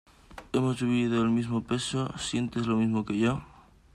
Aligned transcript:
hemos 0.51 0.81
vivido 0.81 1.21
el 1.21 1.29
mismo 1.29 1.63
peso, 1.63 2.11
sientes 2.17 2.65
lo 2.65 2.75
mismo 2.77 3.05
que 3.05 3.19
yo. 3.19 3.43